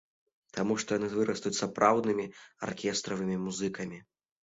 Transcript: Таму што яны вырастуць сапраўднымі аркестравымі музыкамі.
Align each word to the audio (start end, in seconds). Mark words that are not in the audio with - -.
Таму 0.55 0.77
што 0.83 0.89
яны 0.99 1.09
вырастуць 1.17 1.53
сапраўднымі 1.61 2.27
аркестравымі 2.71 3.43
музыкамі. 3.47 4.07